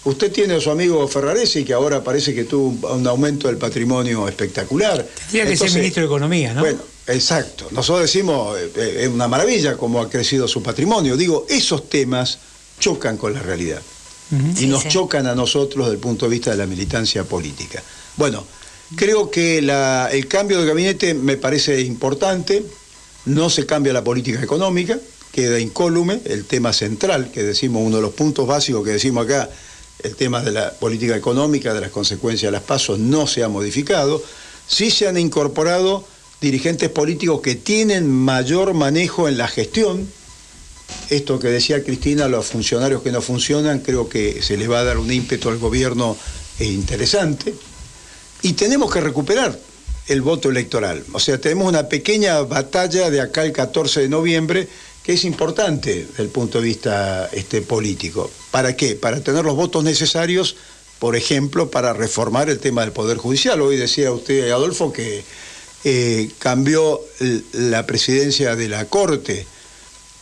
Usted 0.05 0.33
tiene 0.33 0.55
a 0.55 0.61
su 0.61 0.71
amigo 0.71 1.07
Ferraresi, 1.09 1.63
que 1.63 1.75
ahora 1.75 2.03
parece 2.03 2.35
que 2.35 2.45
tuvo 2.45 2.95
un 2.95 3.07
aumento 3.07 3.49
del 3.49 3.59
patrimonio 3.59 4.27
espectacular. 4.27 5.07
Tendría 5.31 5.45
que 5.45 5.57
ser 5.57 5.73
ministro 5.73 6.03
de 6.03 6.07
Economía, 6.07 6.55
¿no? 6.55 6.63
Bueno, 6.63 6.81
exacto. 7.07 7.69
Nosotros 7.71 8.07
decimos, 8.07 8.59
eh, 8.59 8.71
eh, 8.77 8.97
es 9.03 9.09
una 9.09 9.29
maravilla 9.29 9.77
cómo 9.77 10.01
ha 10.01 10.09
crecido 10.09 10.49
su 10.49 10.63
patrimonio. 10.63 11.19
Digo, 11.19 11.45
esos 11.51 11.91
temas 11.91 12.39
chocan 12.79 13.19
con 13.19 13.35
la 13.35 13.41
realidad. 13.41 13.83
Y 14.61 14.67
nos 14.67 14.87
chocan 14.87 15.27
a 15.27 15.35
nosotros 15.35 15.87
desde 15.87 15.97
el 15.97 16.01
punto 16.01 16.27
de 16.27 16.31
vista 16.31 16.53
de 16.53 16.57
la 16.57 16.65
militancia 16.65 17.25
política. 17.25 17.83
Bueno, 18.17 18.47
creo 18.95 19.29
que 19.29 19.59
el 19.59 20.29
cambio 20.29 20.61
de 20.61 20.67
gabinete 20.69 21.15
me 21.15 21.37
parece 21.37 21.81
importante. 21.81 22.65
No 23.27 23.51
se 23.51 23.67
cambia 23.67 23.93
la 23.93 24.05
política 24.05 24.41
económica, 24.41 25.01
queda 25.33 25.59
incólume 25.59 26.21
el 26.25 26.45
tema 26.45 26.73
central, 26.73 27.33
que 27.33 27.43
decimos, 27.43 27.83
uno 27.85 27.97
de 27.97 28.03
los 28.03 28.13
puntos 28.13 28.47
básicos 28.47 28.85
que 28.85 28.93
decimos 28.93 29.25
acá, 29.25 29.51
el 30.05 30.17
tema 30.17 30.43
de 30.43 30.53
la 30.53 30.73
política 30.73 31.17
económica, 31.17 31.75
de 31.75 31.81
las 31.81 31.91
consecuencias 31.91 32.51
de 32.51 32.53
las 32.53 32.63
pasos, 32.63 32.99
no 32.99 33.27
se 33.27 33.43
ha 33.43 33.49
modificado. 33.49 34.23
Sí 34.67 34.91
se 34.91 35.09
han 35.09 35.19
incorporado 35.19 36.05
dirigentes 36.41 36.89
políticos 36.89 37.41
que 37.41 37.55
tienen 37.55 38.11
mayor 38.11 38.75
manejo 38.75 39.29
en 39.29 39.37
la 39.37 39.49
gestión. 39.49 40.09
Esto 41.09 41.39
que 41.39 41.49
decía 41.49 41.85
Cristina, 41.85 42.29
los 42.29 42.47
funcionarios 42.47 43.03
que 43.03 43.13
no 43.13 43.21
funcionan, 43.21 43.81
creo 43.81 44.09
que 44.09 44.43
se 44.43 44.57
les 44.57 44.71
va 44.71 44.81
a 44.81 44.85
dar 44.85 44.99
un 44.99 45.13
ímpetu 45.13 45.49
al 45.49 45.59
gobierno 45.59 46.17
interesante. 46.59 47.55
Y 48.43 48.55
tenemos 48.55 48.93
que 48.93 49.01
recuperar 49.01 49.59
el 50.09 50.23
voto 50.23 50.51
electoral. 50.51 51.05
O 51.13 51.21
sea, 51.21 51.41
tenemos 51.41 51.69
una 51.69 51.89
pequeña 51.89 52.41
batalla 52.41 53.11
de 53.11 53.21
acá 53.21 53.45
el 53.45 53.53
14 53.53 54.01
de 54.01 54.09
noviembre 54.09 54.69
que 55.03 55.15
es 55.15 55.25
importante 55.25 56.07
desde 56.07 56.23
el 56.23 56.29
punto 56.29 56.61
de 56.61 56.65
vista 56.65 57.29
este, 57.33 57.63
político. 57.63 58.31
¿Para 58.51 58.77
qué? 58.77 58.95
Para 58.95 59.21
tener 59.21 59.45
los 59.45 59.57
votos 59.57 59.83
necesarios, 59.85 60.57
por 60.99 61.17
ejemplo, 61.17 61.71
para 61.71 61.93
reformar 61.93 62.51
el 62.51 62.59
tema 62.59 62.83
del 62.83 62.93
Poder 62.93 63.17
Judicial. 63.17 63.61
Hoy 63.63 63.77
decía 63.77 64.13
usted, 64.13 64.51
Adolfo, 64.51 64.93
que 64.93 65.25
eh, 65.85 66.29
cambió 66.39 67.01
la 67.53 67.87
presidencia 67.87 68.55
de 68.57 68.69
la 68.69 68.85
Corte, 68.85 69.47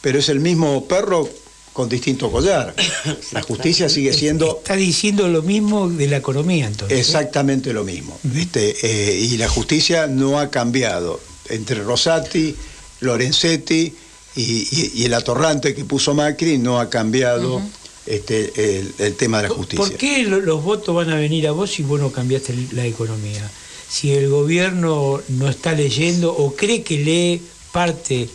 pero 0.01 0.21
es 0.21 0.29
el 0.29 0.39
mismo 0.39 0.87
perro 0.87 1.29
con 1.73 1.89
distinto 1.89 2.31
collar. 2.31 2.75
La 3.33 3.43
justicia 3.43 3.89
sigue 3.89 4.13
siendo... 4.13 4.59
Está 4.59 4.75
diciendo 4.75 5.29
lo 5.29 5.43
mismo 5.43 5.89
de 5.89 6.09
la 6.09 6.17
economía 6.17 6.67
entonces. 6.67 6.99
Exactamente 6.99 7.73
lo 7.73 7.85
mismo. 7.85 8.19
Este, 8.35 8.75
eh, 8.83 9.17
y 9.17 9.37
la 9.37 9.49
justicia 9.49 10.09
no 10.09 10.41
ha 10.41 10.51
cambiado. 10.51 11.21
Entre 11.49 11.81
Rosati, 11.83 12.57
Lorenzetti 12.99 13.95
y, 14.39 15.05
el 15.05 15.15
atorrante 15.15 15.75
que 15.75 15.85
puso 15.85 16.15
Macri 16.15 16.59
no 16.59 16.79
ha 16.79 16.89
cambiado 16.89 17.61
este, 18.07 18.81
el, 18.99 19.15
tema 19.17 19.43
de 19.43 19.49
la 19.49 19.55
justicia. 19.55 19.85
¿Por 19.85 19.97
qué 19.97 20.23
los 20.23 20.63
votos 20.63 20.95
van 20.95 21.11
a 21.11 21.17
venir 21.17 21.49
a 21.49 21.53
vos 21.53 21.71
si 21.71 21.83
vos 21.83 22.01
no 22.01 22.13
cambiaste 22.13 22.55
la 22.73 22.87
economía? 22.87 23.51
Si 23.89 24.13
el 24.13 24.29
gobierno 24.29 25.21
no 25.29 25.49
está 25.49 25.73
leyendo 25.73 26.33
o 26.33 26.55
cree 26.55 26.83
que 26.83 26.99
lee 26.99 27.43
parte 27.73 28.29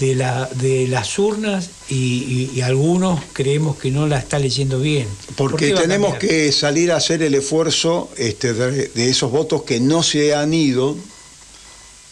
de, 0.00 0.14
la, 0.14 0.48
de 0.54 0.86
las 0.88 1.18
urnas 1.18 1.70
y, 1.88 2.60
algunos 2.62 3.20
creemos 3.32 3.76
que 3.76 3.90
no 3.90 4.06
la 4.06 4.18
está 4.18 4.38
leyendo 4.38 4.80
bien. 4.80 5.06
Porque 5.36 5.72
tenemos 5.72 6.16
que 6.16 6.50
salir 6.52 6.92
a 6.92 6.96
hacer 6.96 7.22
el 7.22 7.34
esfuerzo 7.34 8.10
este, 8.16 8.54
de, 8.54 9.10
esos 9.10 9.30
votos 9.30 9.64
que 9.64 9.80
no 9.80 10.02
se 10.02 10.34
han 10.34 10.54
ido, 10.54 10.96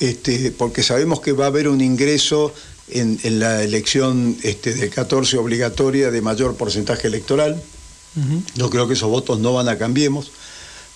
este, 0.01 0.51
porque 0.51 0.83
sabemos 0.83 1.21
que 1.21 1.33
va 1.33 1.45
a 1.45 1.49
haber 1.49 1.69
un 1.69 1.81
ingreso 1.81 2.53
en, 2.95 3.19
la 3.39 3.63
elección 3.63 4.37
este, 4.43 4.75
del 4.75 4.91
14 4.91 5.39
obligatoria 5.39 6.11
de 6.11 6.21
mayor 6.21 6.57
porcentaje 6.57 7.09
electoral. 7.09 7.63
Yo 8.55 8.69
creo 8.69 8.87
que 8.87 8.95
esos 8.95 9.09
votos 9.09 9.39
no 9.39 9.55
van 9.55 9.69
a 9.69 9.79
cambiemos, 9.79 10.33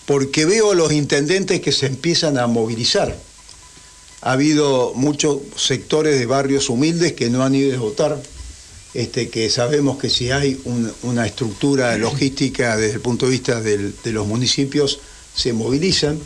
porque 0.04 0.44
veo 0.44 0.72
a 0.72 0.74
los 0.74 0.92
intendentes 0.92 1.60
que 1.62 1.72
se 1.72 1.86
empiezan 1.86 2.36
a 2.36 2.46
movilizar 2.46 3.16
ha 4.26 4.32
habido 4.32 4.92
muchos 4.94 5.38
sectores 5.56 6.18
de 6.18 6.26
barrios 6.26 6.68
humildes 6.68 7.12
que 7.12 7.30
no 7.30 7.44
han 7.44 7.54
ido 7.54 7.76
a 7.76 7.78
votar, 7.80 8.20
este, 8.92 9.28
que 9.28 9.48
sabemos 9.50 9.98
que 9.98 10.10
si 10.10 10.32
hay 10.32 10.60
una 11.02 11.26
estructura 11.26 11.96
logística 11.96 12.76
desde 12.76 12.94
el 12.94 13.00
punto 13.00 13.26
de 13.26 13.32
vista 13.32 13.60
de 13.60 14.12
los 14.12 14.26
municipios, 14.26 14.98
se 15.34 15.52
movilizan, 15.52 16.18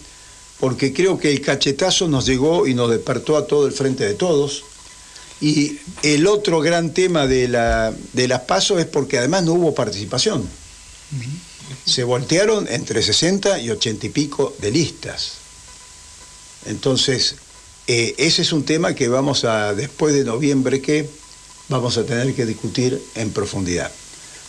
porque 0.61 0.95
creo 0.95 1.19
que 1.19 1.31
el 1.31 1.43
cachetazo 1.43 2.09
nos 2.09 2.25
llegó 2.25 2.67
y 2.67 2.75
nos 2.75 2.91
despertó 2.91 3.37
a 3.37 3.47
todo 3.47 3.67
el 3.67 3.73
frente 3.73 4.05
de 4.05 4.15
todos. 4.15 4.65
Y 5.41 5.79
el 6.03 6.27
otro 6.27 6.61
gran 6.61 6.93
tema 6.93 7.27
de, 7.27 7.49
la, 7.49 7.95
de 8.13 8.29
las 8.29 8.41
pasos 8.43 8.79
es 8.79 8.87
porque 8.87 9.19
además 9.19 9.45
no 9.45 9.55
hubo 9.55 9.75
participación. 9.75 10.47
Se 11.87 12.05
voltearon 12.05 12.69
entre 12.69 13.03
60 13.03 13.59
y 13.61 13.71
80 13.71 14.07
y 14.07 14.11
pico 14.11 14.55
de 14.61 14.71
listas. 14.71 15.33
Entonces, 16.67 17.37
eh, 17.87 18.15
ese 18.19 18.43
es 18.43 18.53
un 18.53 18.65
tema 18.65 18.95
que 18.95 19.09
vamos 19.09 19.45
a, 19.45 19.75
después 19.75 20.15
de 20.15 20.25
noviembre, 20.25 20.83
que 20.83 21.09
vamos 21.69 21.97
a 21.97 22.05
tener 22.05 22.35
que 22.35 22.45
discutir 22.45 23.03
en 23.15 23.31
profundidad. 23.31 23.91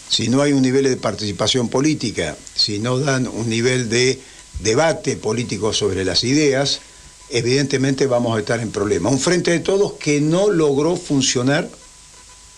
Si 0.10 0.28
no 0.28 0.42
hay 0.42 0.52
un 0.52 0.62
nivel 0.62 0.84
de 0.84 0.98
participación 0.98 1.70
política, 1.70 2.38
si 2.54 2.80
no 2.80 3.00
dan 3.00 3.28
un 3.28 3.50
nivel 3.50 3.90
de 3.90 4.20
debate 4.60 5.16
político 5.16 5.72
sobre 5.72 6.04
las 6.04 6.24
ideas, 6.26 6.82
evidentemente 7.32 8.08
vamos 8.08 8.36
a 8.36 8.40
estar 8.40 8.60
en 8.60 8.72
problemas. 8.72 9.12
Un 9.12 9.20
frente 9.20 9.52
de 9.52 9.60
todos 9.60 9.94
que 9.94 10.22
no 10.22 10.50
logró 10.50 10.96
funcionar 10.96 11.70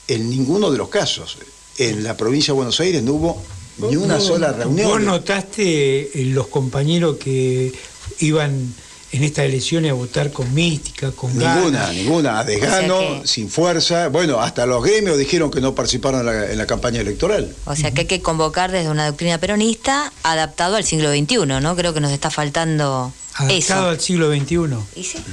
en 0.07 0.29
ninguno 0.29 0.71
de 0.71 0.77
los 0.77 0.89
casos. 0.89 1.37
En 1.77 2.03
la 2.03 2.17
provincia 2.17 2.53
de 2.53 2.57
Buenos 2.57 2.79
Aires 2.79 3.01
no 3.03 3.13
hubo 3.13 3.41
ni 3.77 3.95
una 3.95 4.19
sola 4.19 4.51
reunión. 4.51 4.87
¿Vos 4.87 5.01
notaste 5.01 6.21
eh, 6.21 6.25
los 6.25 6.47
compañeros 6.47 7.17
que 7.17 7.73
iban 8.19 8.73
en 9.13 9.23
estas 9.23 9.45
elecciones 9.45 9.91
a 9.91 9.93
votar 9.93 10.31
con 10.31 10.51
mística, 10.55 11.11
con 11.11 11.37
Ninguna, 11.37 11.91
ninguna, 11.93 12.39
a 12.39 12.43
desgano, 12.43 13.25
sin 13.25 13.47
fuerza. 13.47 14.07
Bueno, 14.07 14.39
hasta 14.39 14.65
los 14.65 14.83
gremios 14.83 15.19
dijeron 15.19 15.51
que 15.51 15.61
no 15.61 15.75
participaron 15.75 16.27
en 16.27 16.57
la, 16.57 16.65
campaña 16.65 16.99
electoral. 16.99 17.55
O 17.65 17.75
sea 17.75 17.91
que 17.91 18.01
hay 18.01 18.07
que 18.07 18.21
convocar 18.21 18.71
desde 18.71 18.89
una 18.89 19.05
doctrina 19.05 19.37
peronista 19.37 20.11
adaptado 20.23 20.77
al 20.77 20.83
siglo 20.83 21.11
XXI, 21.11 21.45
¿no? 21.45 21.75
Creo 21.75 21.93
que 21.93 21.99
nos 21.99 22.11
está 22.11 22.31
faltando 22.31 23.13
adaptado 23.35 23.89
al 23.89 23.99
siglo 23.99 24.31
XXI. 24.31 24.77
¿Y 24.95 25.03
sí? 25.03 25.23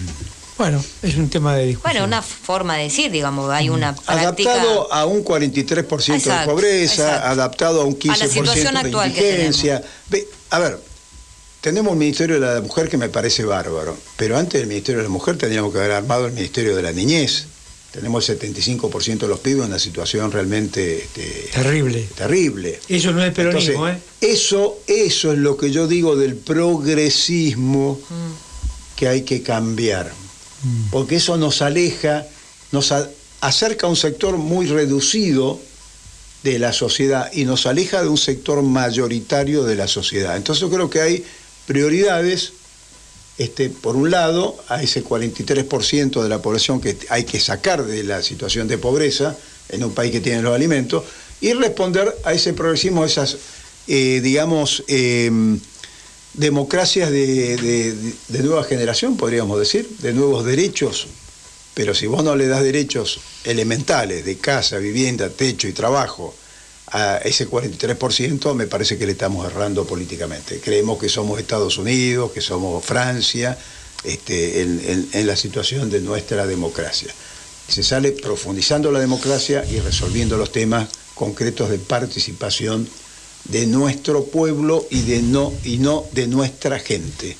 Bueno, 0.61 0.85
es 1.00 1.16
un 1.16 1.30
tema 1.30 1.57
de 1.57 1.66
discusión. 1.66 1.92
Bueno, 1.92 2.07
una 2.07 2.21
forma 2.21 2.76
de 2.76 2.83
decir, 2.83 3.11
digamos, 3.11 3.50
hay 3.50 3.71
una 3.71 3.95
práctica... 3.95 4.52
Adaptado 4.52 4.92
a 4.92 5.07
un 5.07 5.25
43% 5.25 6.23
de 6.23 6.45
pobreza, 6.45 7.30
adaptado 7.30 7.80
a 7.80 7.85
un 7.87 7.99
15% 7.99 8.12
a 8.12 8.16
la 8.19 8.28
situación 8.28 8.75
de 8.75 8.80
actual 8.80 9.09
indigencia. 9.09 9.83
a 10.50 10.59
ver, 10.59 10.78
tenemos 11.62 11.92
un 11.92 11.99
Ministerio 11.99 12.38
de 12.38 12.54
la 12.54 12.61
Mujer 12.61 12.90
que 12.90 12.99
me 12.99 13.09
parece 13.09 13.45
bárbaro, 13.45 13.97
pero 14.16 14.37
antes 14.37 14.61
del 14.61 14.69
Ministerio 14.69 14.99
de 14.99 15.04
la 15.04 15.11
Mujer 15.11 15.38
teníamos 15.38 15.73
que 15.73 15.78
haber 15.78 15.92
armado 15.92 16.26
el 16.26 16.33
Ministerio 16.33 16.76
de 16.76 16.83
la 16.83 16.92
Niñez. 16.92 17.47
Tenemos 17.92 18.28
el 18.28 18.38
75% 18.38 19.18
de 19.18 19.28
los 19.28 19.40
pibes 19.40 19.64
en 19.64 19.70
una 19.70 19.78
situación 19.78 20.30
realmente 20.30 21.02
este, 21.04 21.50
terrible. 21.52 22.06
Terrible. 22.14 22.78
Eso 22.88 23.12
no 23.12 23.25
es 23.25 23.35
peronismo, 23.35 23.88
¿eh? 23.88 23.99
Eso, 24.20 24.78
eso 24.87 25.32
es 25.32 25.38
lo 25.38 25.56
que 25.56 25.73
yo 25.73 25.88
digo 25.88 26.14
del 26.14 26.37
progresismo 26.37 28.00
mm. 28.09 28.97
que 28.97 29.09
hay 29.09 29.23
que 29.23 29.42
cambiar. 29.42 30.12
Mm. 30.62 30.90
Porque 30.90 31.16
eso 31.16 31.37
nos 31.37 31.62
aleja, 31.62 32.26
nos 32.70 32.94
acerca 33.40 33.87
a 33.87 33.90
un 33.90 33.97
sector 33.97 34.37
muy 34.37 34.66
reducido 34.66 35.61
de 36.44 36.59
la 36.59 36.73
sociedad 36.73 37.30
y 37.32 37.44
nos 37.44 37.66
aleja 37.66 38.02
de 38.02 38.09
un 38.09 38.18
sector 38.18 38.62
mayoritario 38.62 39.64
de 39.64 39.75
la 39.75 39.88
sociedad. 39.88 40.37
Entonces 40.37 40.61
yo 40.61 40.70
creo 40.70 40.88
que 40.88 41.00
hay 41.00 41.25
prioridades, 41.66 42.52
este, 43.40 43.70
por 43.70 43.97
un 43.97 44.11
lado, 44.11 44.54
a 44.68 44.82
ese 44.82 45.02
43% 45.02 46.23
de 46.23 46.28
la 46.28 46.42
población 46.42 46.78
que 46.78 46.94
hay 47.09 47.25
que 47.25 47.40
sacar 47.40 47.87
de 47.87 48.04
la 48.04 48.20
situación 48.20 48.68
de 48.68 48.76
pobreza 48.76 49.35
en 49.70 49.82
un 49.82 49.94
país 49.94 50.12
que 50.12 50.20
tiene 50.20 50.42
los 50.42 50.54
alimentos, 50.54 51.04
y 51.40 51.54
responder 51.54 52.14
a 52.25 52.35
ese 52.35 52.52
progresismo, 52.52 53.02
a 53.02 53.06
esas, 53.06 53.38
eh, 53.88 54.20
digamos, 54.23 54.85
em, 54.88 55.59
democracias 56.35 57.11
de, 57.11 58.14
nueva 58.28 58.62
generación, 58.64 59.16
podríamos 59.16 59.59
decir, 59.59 59.88
de 60.00 60.12
nuevos 60.12 60.44
derechos, 60.44 61.06
pero 61.73 61.94
si 61.94 62.06
vos 62.06 62.23
no 62.23 62.37
le 62.37 62.47
das 62.47 62.62
derechos 62.62 63.20
elementales 63.44 64.23
de 64.26 64.37
casa, 64.37 64.76
vivienda, 64.76 65.30
techo 65.30 65.66
y 65.66 65.73
trabajo 65.73 66.35
a 66.92 67.18
ese 67.18 67.49
43% 67.49 68.54
me 68.54 68.66
parece 68.66 68.99
que 68.99 69.06
le 69.06 69.12
estamos 69.12 69.47
errando 69.47 69.87
políticamente. 69.87 70.61
Creemos 70.61 70.99
que 70.99 71.09
somos 71.09 71.38
Estados 71.38 71.78
Unidos, 71.78 72.32
que 72.32 72.40
somos 72.40 72.85
Francia, 72.85 73.56
este, 74.02 74.62
en, 74.62 75.26
la 75.26 75.37
situación 75.37 75.90
de 75.90 76.00
nuestra 76.00 76.47
democracia. 76.47 77.12
Se 77.68 77.82
sale 77.82 78.12
profundizando 78.12 78.90
la 78.90 78.99
democracia 78.99 79.64
y 79.70 79.78
resolviendo 79.78 80.37
los 80.37 80.50
temas 80.50 80.88
concretos 81.14 81.70
de 81.70 81.78
participación 81.78 82.88
de 83.44 83.66
nuestro 83.66 84.25
pueblo 84.25 84.87
y, 84.90 85.02
de 85.02 85.23
no, 85.23 85.52
y 85.64 85.78
no 85.78 86.04
de 86.12 86.26
nuestra 86.26 86.78
gente. 86.78 87.37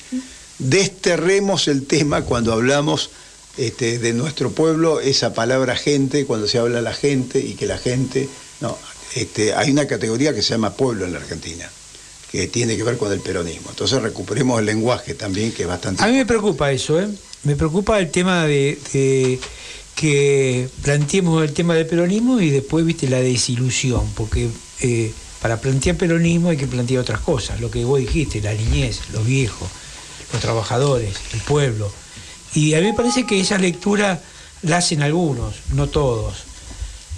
Desterremos 0.59 1.67
el 1.67 1.87
tema 1.87 2.23
cuando 2.23 2.53
hablamos 2.53 3.09
este, 3.57 3.99
de 3.99 4.13
nuestro 4.13 4.51
pueblo, 4.51 5.01
esa 5.01 5.33
palabra 5.33 5.75
gente, 5.75 6.25
cuando 6.25 6.47
se 6.47 6.59
habla 6.59 6.81
la 6.81 6.93
gente 6.93 7.39
y 7.39 7.55
que 7.55 7.65
la 7.65 7.77
gente... 7.77 8.29
No, 8.61 8.77
este, 9.15 9.53
hay 9.53 9.71
una 9.71 9.87
categoría 9.87 10.33
que 10.33 10.41
se 10.41 10.53
llama 10.53 10.73
pueblo 10.73 11.05
en 11.05 11.13
la 11.13 11.19
Argentina, 11.19 11.69
que 12.31 12.47
tiene 12.47 12.77
que 12.77 12.83
ver 12.83 12.97
con 12.97 13.11
el 13.11 13.19
peronismo. 13.19 13.69
Entonces 13.69 14.01
recuperemos 14.01 14.59
el 14.59 14.65
lenguaje 14.65 15.13
también, 15.13 15.51
que 15.51 15.63
es 15.63 15.67
bastante... 15.67 16.03
A 16.03 16.07
mí 16.07 16.13
me 16.13 16.25
preocupa 16.25 16.71
eso, 16.71 16.99
¿eh? 16.99 17.07
Me 17.43 17.55
preocupa 17.55 17.99
el 17.99 18.11
tema 18.11 18.45
de, 18.45 18.77
que 19.95 20.69
planteemos 20.83 21.43
el 21.43 21.53
tema 21.53 21.73
del 21.75 21.87
peronismo 21.87 22.39
y 22.39 22.49
después, 22.51 22.85
viste, 22.85 23.09
la 23.09 23.19
desilusión, 23.19 24.07
porque 24.15 24.49
eh, 24.81 25.11
para 25.41 25.59
plantear 25.59 25.97
peronismo 25.97 26.49
hay 26.49 26.57
que 26.57 26.67
plantear 26.67 27.01
otras 27.01 27.19
cosas, 27.19 27.59
lo 27.59 27.71
que 27.71 27.83
vos 27.83 27.99
dijiste, 27.99 28.41
la 28.41 28.53
niñez, 28.53 28.99
los 29.11 29.25
viejos, 29.25 29.67
los 30.31 30.41
trabajadores, 30.41 31.15
el 31.33 31.41
pueblo. 31.41 31.91
Y 32.53 32.75
a 32.75 32.79
mí 32.79 32.87
me 32.87 32.93
parece 32.93 33.25
que 33.25 33.39
esa 33.39 33.57
lectura 33.57 34.21
la 34.61 34.77
hacen 34.77 35.01
algunos, 35.01 35.55
no 35.73 35.87
todos. 35.87 36.50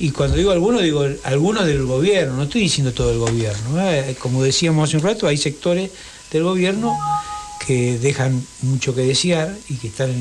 Y 0.03 0.11
cuando 0.11 0.35
digo 0.35 0.51
algunos, 0.51 0.81
digo 0.81 1.07
algunos 1.23 1.65
del 1.65 1.85
gobierno, 1.85 2.35
no 2.35 2.43
estoy 2.43 2.59
diciendo 2.59 2.91
todo 2.91 3.13
el 3.13 3.19
gobierno. 3.19 3.81
¿eh? 3.89 4.17
Como 4.19 4.43
decíamos 4.43 4.89
hace 4.89 4.97
un 4.97 5.03
rato, 5.03 5.27
hay 5.27 5.37
sectores 5.37 5.91
del 6.29 6.43
gobierno 6.43 6.99
que 7.65 7.97
dejan 7.99 8.45
mucho 8.63 8.93
que 8.93 9.03
desear 9.03 9.55
y 9.69 9.75
que 9.75 9.87
están 9.87 10.13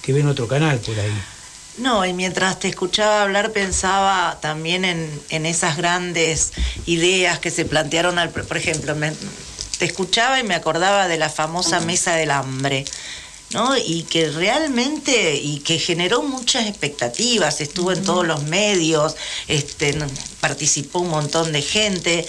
que 0.00 0.14
ven 0.14 0.26
otro 0.26 0.48
canal 0.48 0.78
por 0.78 0.98
ahí. 0.98 1.12
No, 1.76 2.06
y 2.06 2.14
mientras 2.14 2.60
te 2.60 2.68
escuchaba 2.68 3.22
hablar 3.22 3.52
pensaba 3.52 4.38
también 4.40 4.86
en, 4.86 5.44
esas 5.44 5.76
grandes 5.76 6.54
ideas 6.86 7.38
que 7.40 7.50
se 7.50 7.66
plantearon, 7.66 8.18
al, 8.18 8.30
por 8.30 8.56
ejemplo, 8.56 8.96
te 9.78 9.84
escuchaba 9.84 10.40
y 10.40 10.44
me 10.44 10.54
acordaba 10.54 11.08
de 11.08 11.18
la 11.18 11.28
famosa 11.28 11.80
mesa 11.80 12.14
del 12.14 12.30
hambre 12.30 12.86
¿no? 13.52 13.76
Y 13.76 14.04
que 14.04 14.30
realmente, 14.30 15.36
y 15.36 15.58
que 15.60 15.78
generó 15.78 16.22
muchas 16.22 16.66
expectativas, 16.66 17.60
estuvo 17.60 17.92
en 17.92 18.02
todos 18.04 18.26
los 18.26 18.44
medios, 18.44 19.16
este, 19.48 19.96
participó 20.40 21.00
un 21.00 21.10
montón 21.10 21.52
de 21.52 21.62
gente. 21.62 22.26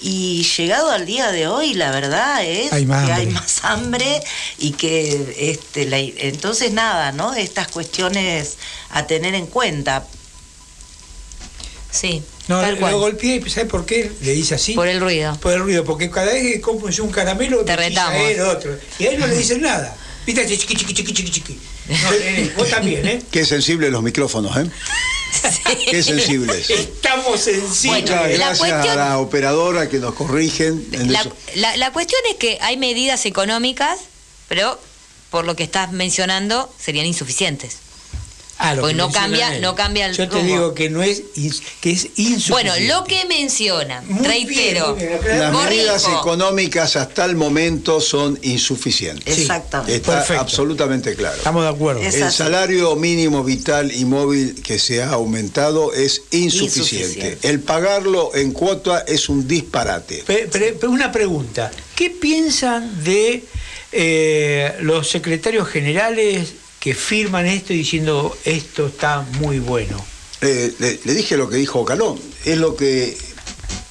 Y 0.00 0.44
llegado 0.56 0.90
al 0.92 1.06
día 1.06 1.32
de 1.32 1.48
hoy, 1.48 1.74
la 1.74 1.90
verdad 1.90 2.44
es 2.44 2.72
Hay 2.72 2.86
que 2.86 2.92
hay 3.12 3.26
más 3.26 3.64
hambre 3.64 4.22
y 4.58 4.70
que 4.72 5.34
este, 5.50 5.86
la- 5.86 5.98
entonces 5.98 6.70
nada, 6.72 7.10
¿no? 7.12 7.34
Estas 7.34 7.66
cuestiones 7.68 8.58
a 8.90 9.06
tener 9.08 9.34
en 9.34 9.46
cuenta. 9.46 10.06
Sí, 11.90 12.22
No, 12.48 12.60
tal 12.60 12.78
cual. 12.78 12.92
lo 12.92 12.98
golpeé 13.00 13.36
y 13.44 13.50
¿sabes 13.50 13.68
por 13.70 13.86
qué 13.86 14.12
le 14.20 14.32
dice 14.32 14.54
así? 14.54 14.74
Por 14.74 14.86
el 14.86 15.00
ruido. 15.00 15.36
Por 15.40 15.54
el 15.54 15.60
ruido, 15.60 15.84
porque 15.84 16.10
cada 16.10 16.26
vez 16.26 16.42
que 16.42 16.60
compro 16.60 16.92
un 17.02 17.10
caramelo, 17.10 17.64
Te 17.64 17.74
retamos. 17.76 18.20
él, 18.20 18.40
otro. 18.42 18.78
Y 18.98 19.06
a 19.06 19.10
él 19.12 19.18
no 19.18 19.26
le 19.26 19.34
dicen 19.36 19.62
nada. 19.62 19.96
Viste, 20.28 20.46
chiqui, 20.58 20.74
chiqui, 20.76 20.92
chiqui, 20.92 21.12
chiqui, 21.14 21.30
chiqui. 21.30 21.58
No, 21.88 22.10
nene, 22.10 22.52
vos 22.54 22.68
también, 22.68 23.06
¿eh? 23.08 23.22
Qué 23.30 23.46
sensibles 23.46 23.90
los 23.90 24.02
micrófonos, 24.02 24.54
¿eh? 24.58 24.66
Qué 25.90 26.02
sensibles. 26.02 26.68
Estamos 26.68 27.40
sensibles. 27.40 28.02
Bueno, 28.02 28.02
Muchas 28.02 28.20
la 28.22 28.28
gracias 28.36 28.58
cuestión- 28.58 28.88
a 28.90 28.94
la 29.08 29.18
operadora 29.20 29.88
que 29.88 29.98
nos 29.98 30.12
corrigen. 30.12 30.86
en 30.92 31.10
La, 31.12 31.20
eso. 31.22 31.34
la- 31.54 31.76
la 31.78 31.92
cuestión 31.94 32.20
es 32.30 32.36
que 32.36 32.58
hay 32.60 32.76
medidas 32.76 33.24
económicas, 33.24 34.00
pero 34.48 34.78
por 35.30 35.46
lo 35.46 35.56
que 35.56 35.62
estás 35.62 35.92
mencionando 35.92 36.70
serían 36.78 37.06
insuficientes. 37.06 37.78
Ah, 38.60 38.74
lo 38.74 38.82
Pues 38.82 38.92
que 38.92 38.98
no 38.98 39.10
cambia- 39.12 39.54
él. 39.54 39.62
no 39.62 39.76
cambia 39.76 40.06
el 40.06 40.16
Yo 40.16 40.28
te 40.28 40.34
rumbo. 40.36 40.52
digo 40.52 40.74
que 40.74 40.90
no 40.90 41.00
es, 41.02 41.22
que 41.80 41.90
es 41.90 42.04
insuficiente. 42.16 42.50
Bueno, 42.50 42.72
lo 42.80 43.04
que 43.04 43.24
menciona, 43.26 44.02
Muy 44.02 44.26
reitero, 44.26 44.94
bien, 44.96 45.10
muy 45.10 45.18
bien. 45.28 45.38
Las 45.38 45.52
corrijo. 45.52 45.70
medidas 45.70 46.04
económicas 46.08 46.96
hasta 46.96 47.24
el 47.24 47.36
momento 47.36 48.00
son 48.00 48.36
insuficientes. 48.42 49.32
Sí. 49.34 49.42
Exactamente. 49.42 49.94
Está 49.94 50.12
Perfecto. 50.18 50.42
absolutamente 50.42 51.14
claro. 51.14 51.36
Estamos 51.36 51.62
de 51.62 51.68
acuerdo. 51.68 52.00
Es- 52.02 52.16
El 52.16 52.24
así. 52.24 52.36
salario 52.38 52.96
mínimo 52.96 53.44
vital 53.44 53.92
y 53.94 54.04
móvil 54.04 54.60
que 54.62 54.80
se 54.80 55.02
ha 55.04 55.10
aumentado 55.10 55.92
es 55.94 56.22
insuficiente. 56.32 57.04
Insuficiente. 57.04 57.48
El 57.48 57.60
pagarlo 57.60 58.34
en 58.34 58.50
cuota 58.52 59.04
es 59.06 59.28
un 59.28 59.46
disparate. 59.46 60.24
Pe- 60.26 60.48
pe- 60.50 60.72
pe- 60.72 60.86
una 60.88 61.12
pregunta. 61.12 61.70
¿Qué 61.94 62.10
piensan 62.10 63.04
de 63.04 63.44
eh, 63.92 64.74
los 64.80 65.08
secretarios 65.08 65.66
generales 65.68 66.52
que 66.80 66.94
firman 66.94 67.46
esto 67.46 67.72
diciendo 67.72 68.36
esto 68.44 68.86
está 68.86 69.26
muy 69.40 69.58
bueno? 69.58 70.04
Eh, 70.40 70.74
le, 70.78 71.00
le 71.04 71.14
dije 71.14 71.36
lo 71.36 71.48
que 71.48 71.56
dijo 71.56 71.84
Calón, 71.84 72.18
es 72.44 72.58
lo 72.58 72.76
que 72.76 73.16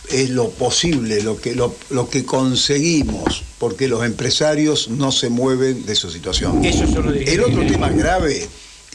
es 0.10 0.30
lo 0.30 0.50
posible, 0.52 1.22
lo 1.22 1.40
que, 1.40 1.54
lo, 1.56 1.76
lo 1.90 2.10
que 2.10 2.26
conseguimos, 2.26 3.44
porque 3.60 3.88
los 3.88 4.06
empresarios 4.06 4.88
no 4.90 5.12
se 5.12 5.30
mueven 5.30 5.86
de 5.86 5.96
su 5.96 6.10
situación. 6.10 6.64
Eso 6.64 6.84
El 6.84 7.44
otro 7.44 7.66
tema 7.66 7.90
grave, 7.90 8.48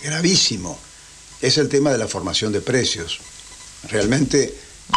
gravísimo, 0.02 0.78
es 1.40 1.58
el 1.58 1.68
tema 1.68 1.92
de 1.92 1.98
la 1.98 2.08
formación 2.08 2.52
de 2.52 2.60
precios. 2.60 3.20
Realmente 3.90 4.54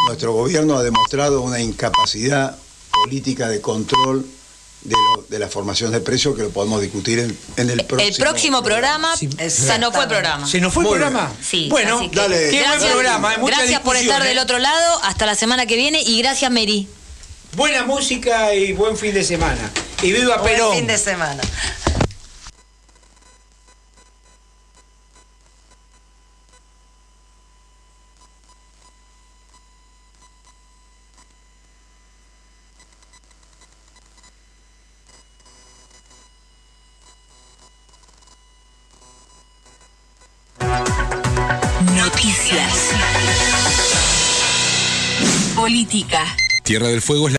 nuestro 0.07 0.33
gobierno 0.33 0.77
ha 0.77 0.83
demostrado 0.83 1.41
una 1.41 1.59
incapacidad 1.59 2.57
política 2.91 3.49
de 3.49 3.59
control 3.59 4.25
de, 4.85 4.95
lo- 4.95 5.25
de 5.27 5.39
la 5.39 5.47
formación 5.49 5.91
de 5.91 5.99
precios 5.99 6.35
que 6.35 6.43
lo 6.43 6.49
podemos 6.49 6.81
discutir 6.81 7.19
en, 7.19 7.37
en 7.57 7.69
el 7.69 7.83
próximo, 7.85 8.09
el 8.09 8.15
próximo 8.17 8.63
programa, 8.63 9.15
Sí, 9.17 9.27
se 9.49 9.77
nos 9.79 9.93
fue 9.93 10.03
el 10.03 10.09
programa. 10.09 10.47
¿Se 10.47 10.59
nos 10.61 10.73
fue 10.73 10.83
el 10.83 10.89
Muy 10.89 10.97
programa? 10.99 11.31
Sí, 11.43 11.67
Bueno, 11.69 11.99
que 12.09 12.15
dale. 12.15 12.35
qué 12.49 12.57
buen 12.59 12.61
gracias, 12.71 12.91
programa, 12.91 13.29
hay 13.31 13.37
mucha 13.39 13.57
gracias 13.57 13.81
por 13.81 13.95
estar 13.97 14.23
¿eh? 14.23 14.29
del 14.29 14.39
otro 14.39 14.59
lado, 14.59 14.99
hasta 15.03 15.25
la 15.25 15.35
semana 15.35 15.65
que 15.65 15.75
viene 15.75 16.01
y 16.01 16.21
gracias 16.21 16.49
Mary. 16.51 16.87
buena 17.55 17.83
música 17.83 18.53
y 18.53 18.73
buen 18.73 18.95
fin 18.97 19.13
de 19.13 19.23
semana. 19.23 19.71
Y 20.01 20.11
viva 20.11 20.37
Buen 20.37 20.53
Perón. 20.53 20.75
fin 20.75 20.87
de 20.87 20.97
semana. 20.97 21.41
Tierra 46.63 46.89
del 46.89 47.01
Fuego 47.01 47.27
es 47.27 47.31
la 47.31 47.33